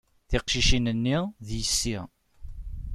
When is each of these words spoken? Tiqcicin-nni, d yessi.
Tiqcicin-nni, 0.29 1.17
d 1.47 1.47
yessi. 1.59 1.97